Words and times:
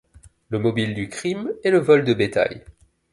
Le 0.49 0.57
mobile 0.57 0.95
du 0.95 1.09
crime 1.09 1.51
est 1.63 1.69
le 1.69 1.77
vol 1.77 2.03
de 2.03 2.15
bétail. 2.15 2.63